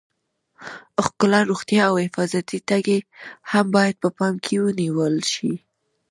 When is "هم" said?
3.51-3.65